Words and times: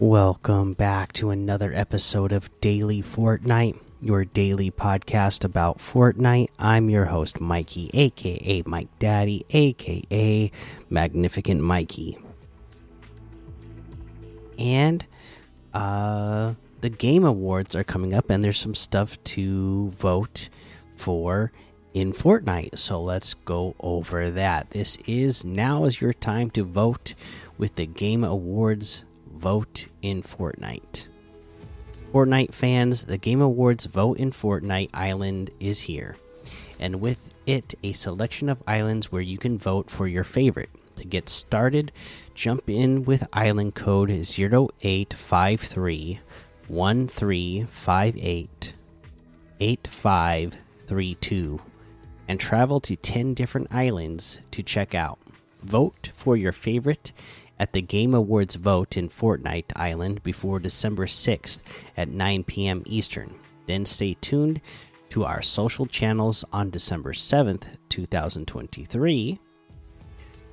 Welcome 0.00 0.72
back 0.72 1.12
to 1.12 1.28
another 1.28 1.74
episode 1.74 2.32
of 2.32 2.48
Daily 2.62 3.02
Fortnite, 3.02 3.78
your 4.00 4.24
daily 4.24 4.70
podcast 4.70 5.44
about 5.44 5.76
Fortnite. 5.76 6.48
I'm 6.58 6.88
your 6.88 7.04
host, 7.04 7.36
Mikie, 7.36 7.90
aka 7.92 8.62
Mike 8.64 8.88
Daddy, 8.98 9.44
aka 9.50 10.50
Magnificent 10.88 11.60
Mikie. 11.60 12.18
And 14.58 15.04
uh 15.74 16.54
the 16.80 16.88
game 16.88 17.24
awards 17.24 17.76
are 17.76 17.84
coming 17.84 18.14
up 18.14 18.30
and 18.30 18.42
there's 18.42 18.58
some 18.58 18.74
stuff 18.74 19.22
to 19.24 19.90
vote 19.90 20.48
for 20.96 21.52
in 21.92 22.14
Fortnite. 22.14 22.78
So 22.78 23.02
let's 23.02 23.34
go 23.34 23.74
over 23.80 24.30
that. 24.30 24.70
This 24.70 24.96
is 25.06 25.44
now 25.44 25.84
is 25.84 26.00
your 26.00 26.14
time 26.14 26.48
to 26.52 26.64
vote 26.64 27.14
with 27.58 27.74
the 27.74 27.84
game 27.84 28.24
awards 28.24 29.04
vote 29.40 29.88
in 30.02 30.22
Fortnite. 30.22 31.08
Fortnite 32.12 32.52
fans, 32.52 33.04
the 33.04 33.18
Game 33.18 33.40
Awards 33.40 33.86
Vote 33.86 34.18
in 34.18 34.32
Fortnite 34.32 34.90
Island 34.92 35.50
is 35.60 35.80
here, 35.80 36.16
and 36.78 37.00
with 37.00 37.30
it, 37.46 37.74
a 37.82 37.92
selection 37.92 38.48
of 38.48 38.62
islands 38.66 39.10
where 39.10 39.22
you 39.22 39.38
can 39.38 39.58
vote 39.58 39.90
for 39.90 40.06
your 40.06 40.24
favorite. 40.24 40.70
To 40.96 41.06
get 41.06 41.30
started, 41.30 41.92
jump 42.34 42.68
in 42.68 43.04
with 43.04 43.26
island 43.32 43.74
code 43.74 44.10
0853 44.10 46.20
1358 46.68 48.72
8532 49.60 51.60
and 52.28 52.38
travel 52.38 52.80
to 52.80 52.96
10 52.96 53.32
different 53.34 53.68
islands 53.72 54.40
to 54.50 54.62
check 54.62 54.94
out. 54.94 55.18
Vote 55.62 56.10
for 56.14 56.36
your 56.36 56.52
favorite 56.52 57.12
at 57.60 57.74
the 57.74 57.82
Game 57.82 58.14
Awards 58.14 58.54
vote 58.54 58.96
in 58.96 59.10
Fortnite 59.10 59.70
Island 59.76 60.22
before 60.22 60.58
December 60.58 61.04
6th 61.04 61.62
at 61.94 62.08
9 62.08 62.42
p.m. 62.44 62.82
Eastern. 62.86 63.34
Then 63.66 63.84
stay 63.84 64.14
tuned 64.14 64.62
to 65.10 65.26
our 65.26 65.42
social 65.42 65.84
channels 65.84 66.42
on 66.54 66.70
December 66.70 67.12
7th, 67.12 67.64
2023 67.90 69.38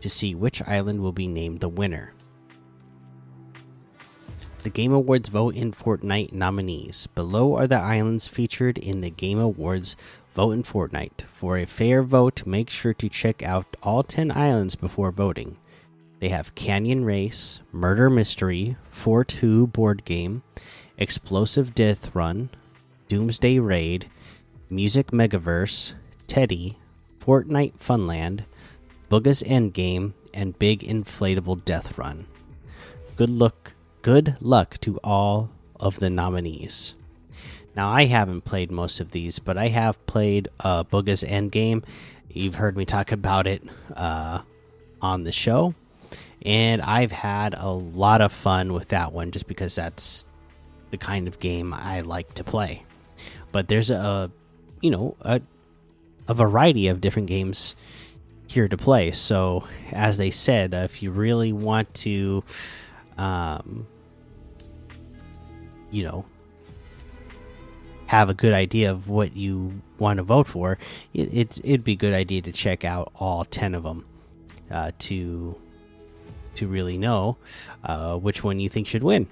to 0.00 0.10
see 0.10 0.34
which 0.34 0.62
island 0.66 1.00
will 1.00 1.12
be 1.12 1.28
named 1.28 1.60
the 1.60 1.68
winner. 1.68 2.12
The 4.64 4.70
Game 4.70 4.92
Awards 4.92 5.28
vote 5.28 5.54
in 5.54 5.72
Fortnite 5.72 6.32
nominees. 6.32 7.06
Below 7.14 7.56
are 7.56 7.68
the 7.68 7.78
islands 7.78 8.26
featured 8.26 8.78
in 8.78 9.00
the 9.00 9.10
Game 9.10 9.38
Awards 9.38 9.94
vote 10.34 10.52
in 10.52 10.64
Fortnite. 10.64 11.22
For 11.22 11.56
a 11.56 11.66
fair 11.66 12.02
vote, 12.02 12.44
make 12.44 12.68
sure 12.68 12.94
to 12.94 13.08
check 13.08 13.44
out 13.44 13.76
all 13.80 14.02
10 14.02 14.32
islands 14.32 14.74
before 14.74 15.12
voting. 15.12 15.56
They 16.18 16.30
have 16.30 16.54
Canyon 16.54 17.04
Race, 17.04 17.60
Murder 17.72 18.08
Mystery, 18.08 18.76
Fort 18.90 19.32
Who 19.32 19.66
board 19.66 20.04
game, 20.04 20.42
Explosive 20.96 21.74
Death 21.74 22.14
Run, 22.14 22.48
Doomsday 23.08 23.58
Raid, 23.58 24.08
Music 24.70 25.08
Megaverse, 25.08 25.92
Teddy, 26.26 26.78
Fortnite 27.20 27.78
Funland, 27.78 28.44
Booga's 29.10 29.42
Endgame, 29.42 30.14
and 30.32 30.58
Big 30.58 30.80
Inflatable 30.80 31.64
Death 31.64 31.98
Run. 31.98 32.26
Good 33.16 33.30
luck, 33.30 33.72
good 34.00 34.36
luck 34.40 34.78
to 34.80 34.98
all 35.04 35.50
of 35.78 35.98
the 35.98 36.08
nominees. 36.08 36.94
Now 37.76 37.90
I 37.90 38.06
haven't 38.06 38.46
played 38.46 38.70
most 38.70 39.00
of 39.00 39.10
these, 39.10 39.38
but 39.38 39.58
I 39.58 39.68
have 39.68 40.04
played 40.06 40.48
uh, 40.60 40.84
Booga's 40.84 41.22
Endgame. 41.22 41.84
You've 42.30 42.54
heard 42.54 42.76
me 42.76 42.86
talk 42.86 43.12
about 43.12 43.46
it 43.46 43.62
uh, 43.94 44.42
on 45.02 45.22
the 45.24 45.32
show 45.32 45.74
and 46.42 46.82
I've 46.82 47.12
had 47.12 47.54
a 47.56 47.70
lot 47.70 48.20
of 48.20 48.32
fun 48.32 48.72
with 48.72 48.88
that 48.88 49.12
one 49.12 49.30
just 49.30 49.46
because 49.46 49.74
that's 49.74 50.26
the 50.90 50.98
kind 50.98 51.26
of 51.28 51.38
game 51.40 51.72
I 51.74 52.00
like 52.02 52.34
to 52.34 52.44
play. 52.44 52.84
But 53.52 53.68
there's 53.68 53.90
a, 53.90 54.30
you 54.80 54.90
know, 54.90 55.16
a, 55.22 55.40
a 56.28 56.34
variety 56.34 56.88
of 56.88 57.00
different 57.00 57.28
games 57.28 57.74
here 58.48 58.68
to 58.68 58.76
play. 58.76 59.10
So, 59.10 59.66
as 59.92 60.18
they 60.18 60.30
said, 60.30 60.74
if 60.74 61.02
you 61.02 61.10
really 61.10 61.52
want 61.52 61.92
to, 61.94 62.44
um, 63.18 63.86
you 65.90 66.04
know, 66.04 66.24
have 68.06 68.30
a 68.30 68.34
good 68.34 68.52
idea 68.52 68.90
of 68.90 69.08
what 69.08 69.36
you 69.36 69.80
want 69.98 70.18
to 70.18 70.22
vote 70.22 70.46
for, 70.46 70.78
it, 71.12 71.32
it's 71.32 71.58
it'd 71.64 71.84
be 71.84 71.92
a 71.92 71.96
good 71.96 72.14
idea 72.14 72.42
to 72.42 72.52
check 72.52 72.84
out 72.84 73.10
all 73.16 73.44
ten 73.44 73.74
of 73.74 73.82
them 73.82 74.06
uh, 74.70 74.92
to 75.00 75.56
to 76.56 76.68
really 76.68 76.96
know 76.96 77.36
uh, 77.84 78.16
which 78.16 78.42
one 78.44 78.60
you 78.60 78.68
think 78.68 78.86
should 78.86 79.02
win. 79.04 79.26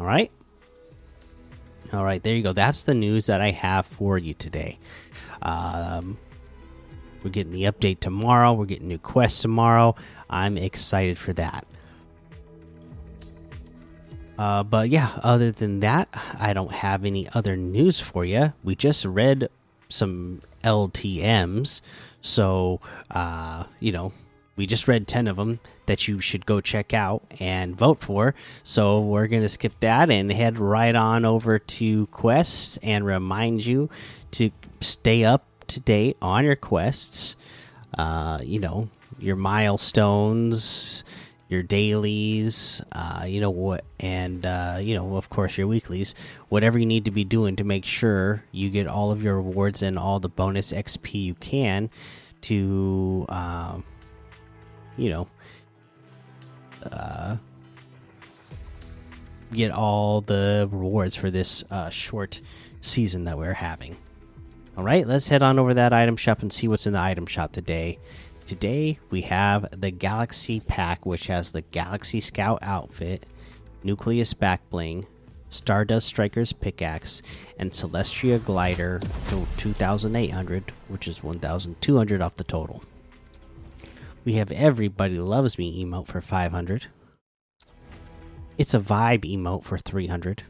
All 0.00 0.06
right. 0.06 0.30
All 1.92 2.04
right, 2.04 2.22
there 2.22 2.34
you 2.34 2.42
go. 2.42 2.52
That's 2.52 2.82
the 2.82 2.94
news 2.94 3.26
that 3.26 3.40
I 3.40 3.50
have 3.50 3.86
for 3.86 4.18
you 4.18 4.34
today. 4.34 4.78
Um, 5.40 6.18
we're 7.22 7.30
getting 7.30 7.52
the 7.52 7.64
update 7.64 8.00
tomorrow. 8.00 8.52
We're 8.52 8.66
getting 8.66 8.88
new 8.88 8.98
quests 8.98 9.40
tomorrow. 9.40 9.94
I'm 10.28 10.58
excited 10.58 11.18
for 11.18 11.32
that. 11.34 11.66
Uh, 14.38 14.62
but 14.62 14.88
yeah, 14.88 15.18
other 15.22 15.50
than 15.50 15.80
that, 15.80 16.08
I 16.38 16.52
don't 16.52 16.72
have 16.72 17.04
any 17.04 17.28
other 17.34 17.56
news 17.56 18.00
for 18.00 18.24
you. 18.24 18.52
We 18.62 18.76
just 18.76 19.04
read 19.04 19.48
some 19.88 20.42
LTMs, 20.62 21.80
so 22.20 22.80
uh, 23.10 23.64
you 23.80 23.90
know 23.90 24.12
we 24.58 24.66
just 24.66 24.88
read 24.88 25.06
10 25.06 25.28
of 25.28 25.36
them 25.36 25.60
that 25.86 26.08
you 26.08 26.20
should 26.20 26.44
go 26.44 26.60
check 26.60 26.92
out 26.92 27.22
and 27.38 27.76
vote 27.76 28.02
for. 28.02 28.34
So 28.64 29.00
we're 29.00 29.28
going 29.28 29.42
to 29.42 29.48
skip 29.48 29.72
that 29.80 30.10
and 30.10 30.30
head 30.32 30.58
right 30.58 30.94
on 30.94 31.24
over 31.24 31.60
to 31.60 32.06
quests 32.08 32.76
and 32.82 33.06
remind 33.06 33.64
you 33.64 33.88
to 34.32 34.50
stay 34.80 35.24
up 35.24 35.46
to 35.68 35.80
date 35.80 36.16
on 36.20 36.44
your 36.44 36.56
quests. 36.56 37.36
Uh, 37.96 38.40
you 38.42 38.58
know, 38.58 38.88
your 39.20 39.36
milestones, 39.36 41.04
your 41.48 41.62
dailies, 41.62 42.82
uh, 42.92 43.24
you 43.26 43.40
know 43.40 43.50
what, 43.50 43.84
and 44.00 44.44
uh, 44.44 44.78
you 44.80 44.94
know, 44.94 45.16
of 45.16 45.30
course, 45.30 45.56
your 45.56 45.68
weeklies. 45.68 46.14
Whatever 46.48 46.80
you 46.80 46.86
need 46.86 47.04
to 47.04 47.10
be 47.10 47.24
doing 47.24 47.54
to 47.56 47.64
make 47.64 47.84
sure 47.84 48.42
you 48.50 48.70
get 48.70 48.88
all 48.88 49.12
of 49.12 49.22
your 49.22 49.36
rewards 49.36 49.82
and 49.82 49.98
all 49.98 50.18
the 50.18 50.28
bonus 50.28 50.72
XP 50.72 51.14
you 51.14 51.34
can 51.34 51.90
to 52.42 53.24
um, 53.28 53.84
you 54.98 55.10
know, 55.10 55.28
uh, 56.92 57.36
get 59.52 59.70
all 59.70 60.20
the 60.20 60.68
rewards 60.70 61.16
for 61.16 61.30
this 61.30 61.64
uh, 61.70 61.88
short 61.90 62.40
season 62.80 63.24
that 63.24 63.38
we're 63.38 63.54
having. 63.54 63.96
All 64.76 64.84
right, 64.84 65.06
let's 65.06 65.28
head 65.28 65.42
on 65.42 65.58
over 65.58 65.70
to 65.70 65.74
that 65.74 65.92
item 65.92 66.16
shop 66.16 66.42
and 66.42 66.52
see 66.52 66.68
what's 66.68 66.86
in 66.86 66.92
the 66.92 67.00
item 67.00 67.26
shop 67.26 67.52
today. 67.52 67.98
Today 68.46 68.98
we 69.10 69.22
have 69.22 69.66
the 69.78 69.90
Galaxy 69.90 70.60
Pack, 70.60 71.04
which 71.04 71.26
has 71.26 71.52
the 71.52 71.62
Galaxy 71.62 72.20
Scout 72.20 72.60
outfit, 72.62 73.26
Nucleus 73.82 74.34
back 74.34 74.60
bling, 74.70 75.06
Stardust 75.48 76.06
Striker's 76.06 76.52
pickaxe, 76.52 77.22
and 77.58 77.72
Celestria 77.72 78.42
glider 78.44 79.00
for 79.24 79.46
2,800, 79.58 80.72
which 80.88 81.08
is 81.08 81.22
1,200 81.22 82.22
off 82.22 82.36
the 82.36 82.44
total. 82.44 82.82
We 84.28 84.34
have 84.34 84.52
Everybody 84.52 85.18
Loves 85.18 85.56
Me 85.56 85.82
emote 85.82 86.06
for 86.06 86.20
500. 86.20 86.88
It's 88.58 88.74
a 88.74 88.78
vibe 88.78 89.24
emote 89.24 89.64
for 89.64 89.78
300. 89.78 90.42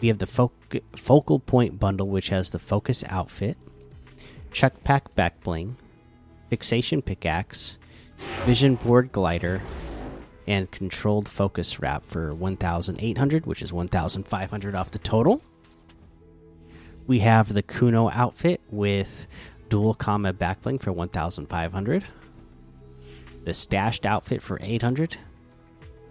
We 0.00 0.08
have 0.08 0.18
the 0.18 0.26
Foc 0.26 0.50
Focal 0.96 1.38
Point 1.38 1.78
bundle, 1.78 2.08
which 2.08 2.30
has 2.30 2.50
the 2.50 2.58
Focus 2.58 3.04
outfit, 3.08 3.56
Chuck 4.50 4.82
Pack 4.82 5.14
back 5.14 5.40
bling, 5.44 5.76
Fixation 6.50 7.02
pickaxe, 7.02 7.78
Vision 8.46 8.74
Board 8.74 9.12
glider, 9.12 9.62
and 10.48 10.68
Controlled 10.72 11.28
Focus 11.28 11.78
wrap 11.78 12.02
for 12.04 12.34
1,800, 12.34 13.46
which 13.46 13.62
is 13.62 13.72
1,500 13.72 14.74
off 14.74 14.90
the 14.90 14.98
total. 14.98 15.40
We 17.06 17.20
have 17.20 17.54
the 17.54 17.62
Kuno 17.62 18.10
outfit 18.10 18.60
with 18.70 19.28
dual 19.68 19.94
combat 19.94 20.38
backbling 20.38 20.80
for 20.80 20.92
1500 20.92 22.04
the 23.44 23.54
stashed 23.54 24.06
outfit 24.06 24.42
for 24.42 24.58
800 24.60 25.16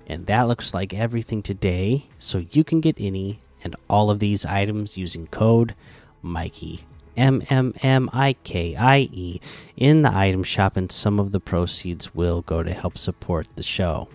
and 0.07 0.25
that 0.27 0.44
looks 0.44 0.74
like 0.74 0.94
everything 0.94 1.42
today 1.42 2.07
so 2.18 2.45
you 2.51 2.63
can 2.63 2.81
get 2.81 2.95
any 3.00 3.39
and 3.63 3.75
all 3.89 4.09
of 4.09 4.19
these 4.19 4.45
items 4.45 4.98
using 4.98 5.27
code 5.27 5.75
mikey 6.21 6.86
m 7.18 7.42
m 7.50 7.74
m 7.81 8.09
i 8.13 8.33
k 8.44 8.75
i 8.75 9.09
e 9.12 9.42
in 9.75 10.03
the 10.03 10.15
item 10.15 10.44
shop 10.44 10.77
and 10.77 10.92
some 10.92 11.19
of 11.19 11.31
the 11.31 11.39
proceeds 11.39 12.13
will 12.13 12.42
go 12.44 12.62
to 12.63 12.71
help 12.71 12.98
support 12.98 13.48
the 13.56 13.63
show. 13.63 14.07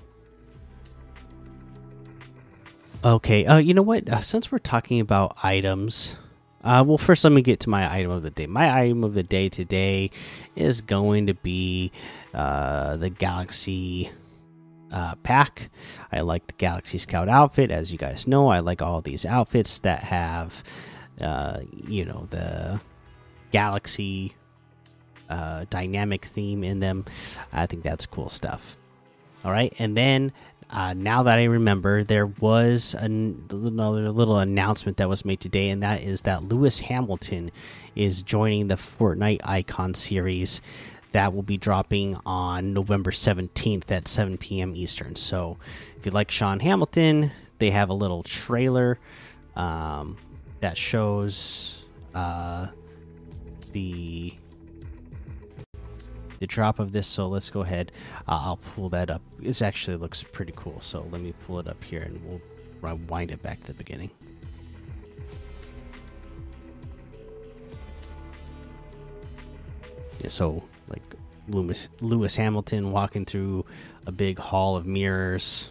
Okay 3.04 3.44
uh 3.44 3.56
you 3.58 3.74
know 3.74 3.82
what? 3.82 4.08
Uh, 4.08 4.20
since 4.20 4.52
we're 4.52 4.58
talking 4.58 5.00
about 5.00 5.36
items 5.42 6.16
uh, 6.64 6.84
well, 6.86 6.98
first, 6.98 7.24
let 7.24 7.32
me 7.32 7.42
get 7.42 7.60
to 7.60 7.70
my 7.70 7.92
item 7.92 8.10
of 8.10 8.22
the 8.22 8.30
day. 8.30 8.46
My 8.46 8.80
item 8.80 9.04
of 9.04 9.14
the 9.14 9.22
day 9.22 9.48
today 9.48 10.10
is 10.54 10.80
going 10.80 11.26
to 11.26 11.34
be 11.34 11.90
uh, 12.34 12.96
the 12.96 13.10
Galaxy 13.10 14.10
uh, 14.92 15.14
pack. 15.16 15.70
I 16.12 16.20
like 16.20 16.46
the 16.46 16.52
Galaxy 16.54 16.98
Scout 16.98 17.28
outfit, 17.28 17.70
as 17.70 17.90
you 17.90 17.98
guys 17.98 18.26
know. 18.26 18.48
I 18.48 18.60
like 18.60 18.82
all 18.82 19.00
these 19.00 19.26
outfits 19.26 19.80
that 19.80 20.04
have, 20.04 20.62
uh, 21.20 21.60
you 21.86 22.04
know, 22.04 22.26
the 22.30 22.80
Galaxy 23.50 24.34
uh, 25.28 25.64
dynamic 25.70 26.24
theme 26.26 26.62
in 26.62 26.80
them. 26.80 27.06
I 27.52 27.66
think 27.66 27.82
that's 27.82 28.06
cool 28.06 28.28
stuff. 28.28 28.76
All 29.44 29.50
right, 29.50 29.74
and 29.78 29.96
then 29.96 30.32
uh, 30.72 30.94
now 30.94 31.22
that 31.24 31.38
I 31.38 31.44
remember, 31.44 32.02
there 32.02 32.26
was 32.26 32.94
another 32.98 34.10
little 34.10 34.38
announcement 34.38 34.96
that 34.96 35.08
was 35.08 35.24
made 35.24 35.38
today, 35.38 35.68
and 35.68 35.82
that 35.82 36.02
is 36.02 36.22
that 36.22 36.44
Lewis 36.44 36.80
Hamilton 36.80 37.50
is 37.94 38.22
joining 38.22 38.68
the 38.68 38.76
Fortnite 38.76 39.40
Icon 39.44 39.92
series 39.92 40.62
that 41.12 41.34
will 41.34 41.42
be 41.42 41.58
dropping 41.58 42.18
on 42.24 42.72
November 42.72 43.10
17th 43.10 43.90
at 43.90 44.08
7 44.08 44.38
p.m. 44.38 44.74
Eastern. 44.74 45.14
So 45.14 45.58
if 45.98 46.06
you 46.06 46.12
like 46.12 46.30
Sean 46.30 46.58
Hamilton, 46.60 47.30
they 47.58 47.70
have 47.70 47.90
a 47.90 47.94
little 47.94 48.22
trailer 48.22 48.98
um, 49.54 50.16
that 50.60 50.78
shows 50.78 51.84
uh, 52.14 52.68
the 53.72 54.34
the 56.42 56.46
drop 56.48 56.80
of 56.80 56.90
this. 56.90 57.06
So 57.06 57.28
let's 57.28 57.50
go 57.50 57.60
ahead. 57.60 57.92
Uh, 58.26 58.42
I'll 58.46 58.56
pull 58.56 58.88
that 58.88 59.10
up. 59.10 59.22
This 59.38 59.62
actually 59.62 59.96
looks 59.96 60.24
pretty 60.24 60.52
cool. 60.56 60.80
So 60.80 61.06
let 61.12 61.20
me 61.20 61.32
pull 61.46 61.60
it 61.60 61.68
up 61.68 61.82
here 61.84 62.02
and 62.02 62.20
we'll 62.26 62.40
rewind 62.80 63.30
it 63.30 63.40
back 63.44 63.60
to 63.60 63.68
the 63.68 63.74
beginning. 63.74 64.10
Yeah, 70.20 70.28
so 70.28 70.64
like 70.88 71.02
Lewis 71.48 71.88
Lewis 72.00 72.34
Hamilton 72.34 72.90
walking 72.90 73.24
through 73.24 73.64
a 74.06 74.12
big 74.12 74.36
hall 74.40 74.76
of 74.76 74.84
mirrors, 74.84 75.70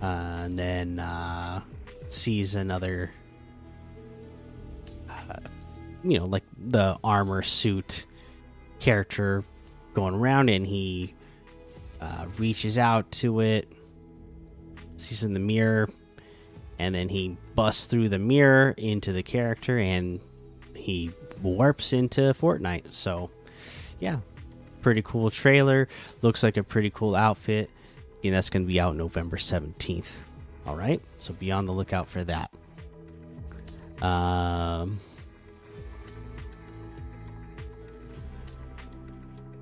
uh, 0.00 0.42
and 0.44 0.56
then 0.56 1.00
uh, 1.00 1.60
sees 2.08 2.54
another, 2.54 3.10
uh, 5.10 5.38
you 6.04 6.20
know, 6.20 6.26
like 6.26 6.44
the 6.56 6.98
armor 7.02 7.42
suit 7.42 8.06
character 8.78 9.44
going 9.94 10.14
around 10.14 10.48
and 10.48 10.66
he 10.66 11.14
uh, 12.00 12.26
reaches 12.38 12.78
out 12.78 13.10
to 13.10 13.40
it, 13.40 13.72
sees 14.96 15.24
in 15.24 15.32
the 15.32 15.40
mirror, 15.40 15.88
and 16.78 16.94
then 16.94 17.08
he 17.08 17.36
busts 17.54 17.86
through 17.86 18.08
the 18.08 18.18
mirror 18.18 18.74
into 18.76 19.12
the 19.12 19.22
character 19.22 19.78
and 19.78 20.20
he 20.74 21.10
warps 21.42 21.92
into 21.92 22.20
Fortnite. 22.34 22.92
So, 22.92 23.30
yeah, 23.98 24.20
pretty 24.82 25.02
cool 25.02 25.30
trailer. 25.30 25.88
Looks 26.22 26.42
like 26.42 26.56
a 26.56 26.62
pretty 26.62 26.90
cool 26.90 27.14
outfit. 27.14 27.70
And 28.22 28.34
that's 28.34 28.50
going 28.50 28.62
to 28.64 28.66
be 28.66 28.80
out 28.80 28.96
November 28.96 29.36
17th. 29.36 30.22
All 30.66 30.76
right, 30.76 31.00
so 31.18 31.32
be 31.32 31.52
on 31.52 31.64
the 31.64 31.72
lookout 31.72 32.08
for 32.08 32.24
that. 32.24 32.50
Um, 34.04 34.98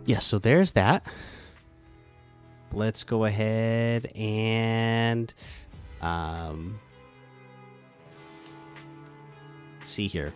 yeah, 0.06 0.18
so 0.18 0.38
there's 0.38 0.72
that. 0.72 1.06
Let's 2.72 3.04
go 3.04 3.24
ahead 3.24 4.06
and 4.16 5.32
um, 6.00 6.78
see 9.84 10.06
here. 10.08 10.32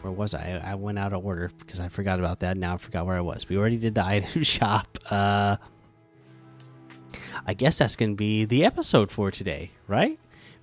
Where 0.00 0.12
was 0.12 0.34
I? 0.34 0.60
I 0.64 0.74
went 0.74 0.98
out 0.98 1.12
of 1.12 1.24
order 1.24 1.50
because 1.58 1.80
I 1.80 1.88
forgot 1.88 2.18
about 2.18 2.40
that. 2.40 2.56
Now 2.56 2.74
I 2.74 2.76
forgot 2.78 3.04
where 3.06 3.16
I 3.16 3.20
was. 3.20 3.48
We 3.48 3.58
already 3.58 3.78
did 3.78 3.94
the 3.94 4.04
item 4.06 4.42
shop. 4.42 4.98
Uh, 5.10 5.56
I 7.46 7.54
guess 7.54 7.78
that's 7.78 7.96
going 7.96 8.12
to 8.12 8.16
be 8.16 8.44
the 8.44 8.64
episode 8.64 9.10
for 9.10 9.30
today, 9.30 9.70
right? 9.86 10.18